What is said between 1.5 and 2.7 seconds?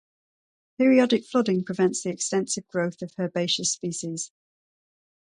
prevents the extensive